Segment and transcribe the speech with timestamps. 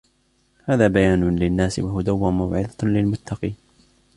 [0.65, 3.55] هذا بيان للناس وهدى وموعظة للمتقين